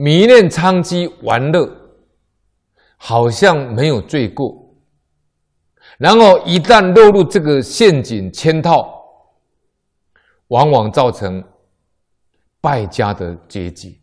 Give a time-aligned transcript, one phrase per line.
[0.00, 1.70] 迷恋娼妓玩乐，
[2.96, 4.74] 好像没有罪过，
[5.98, 9.04] 然后一旦落入这个陷阱圈套，
[10.46, 11.44] 往往造成
[12.62, 14.00] 败家的结局。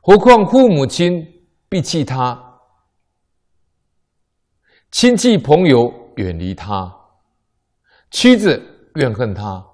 [0.00, 1.24] 何况父母亲
[1.68, 2.58] 避弃他，
[4.90, 6.92] 亲戚朋友远离他，
[8.10, 8.60] 妻子
[8.96, 9.64] 怨恨他，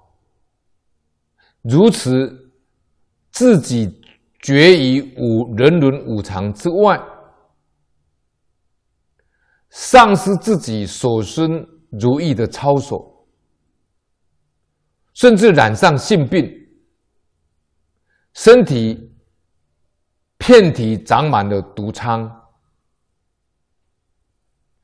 [1.62, 2.43] 如此
[3.34, 4.00] 自己
[4.40, 6.96] 绝于五人伦五常之外，
[9.70, 13.26] 丧失自己所生如意的操守，
[15.14, 16.48] 甚至染上性病，
[18.32, 19.10] 身体。
[20.36, 22.30] 遍体长满了毒疮，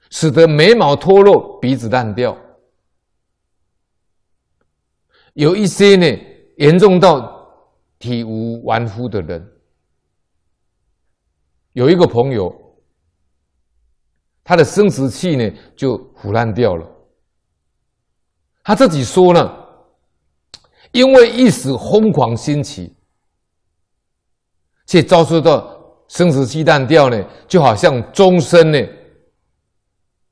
[0.08, 2.34] 使得眉毛脱落、鼻子烂掉。
[5.34, 6.06] 有一些呢，
[6.56, 7.39] 严重到
[8.00, 9.48] 体无完肤的人。
[11.74, 12.52] 有一个朋友，
[14.42, 16.84] 他的生殖器呢就腐烂掉了。
[18.64, 19.48] 他自己说呢，
[20.90, 22.96] 因为一时疯狂兴起。
[24.86, 28.78] 却遭受到生殖器烂掉呢，就好像终身呢，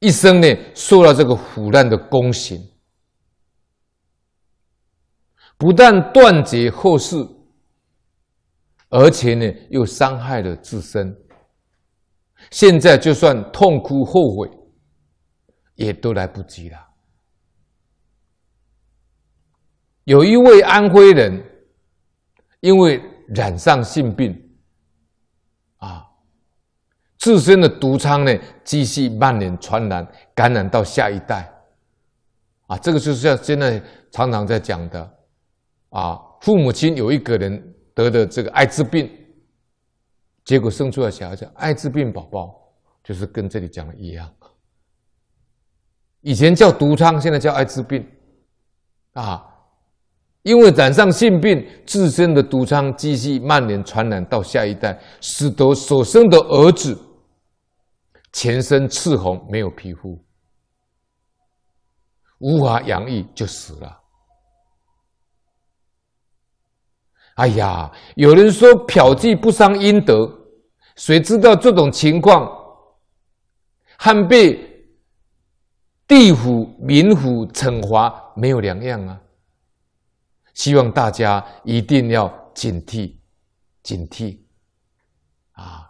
[0.01, 2.61] 一生呢受到这个腐烂的宫刑，
[5.57, 7.25] 不但断绝后世，
[8.89, 11.17] 而且呢又伤害了自身。
[12.51, 14.51] 现在就算痛哭后悔，
[15.75, 16.79] 也都来不及了。
[20.05, 21.45] 有一位安徽人，
[22.61, 23.03] 因为
[23.35, 24.33] 染上性病。
[25.77, 26.05] 啊
[27.19, 31.53] 自身的毒疮呢，继续蔓延传染，感染到下一代，
[32.69, 35.19] 啊，这个就是像现在常常在讲的，
[35.91, 39.11] 啊，父母亲有一个人得的这个艾滋病，
[40.45, 42.55] 结果生出来小孩叫艾滋病宝宝，
[43.03, 44.33] 就是跟这里讲的一样，
[46.21, 48.07] 以前叫毒疮，现在叫艾滋病，
[49.15, 49.45] 啊，
[50.43, 56.97] 因为染上性病，自身的毒疮继续蔓延传染到下一代，使得所生的儿子。
[58.31, 60.23] 全身赤红，没有皮肤，
[62.39, 64.01] 无法养育就死了。
[67.39, 70.29] 哎呀，有人说嫖妓不伤阴德，
[70.97, 72.51] 谁知道这种情况
[73.97, 74.59] 和被
[76.09, 79.21] 地府、冥府惩罚没有两样啊！
[80.55, 83.15] 希望大家一定要警惕、
[83.85, 84.37] 警惕
[85.53, 85.88] 啊！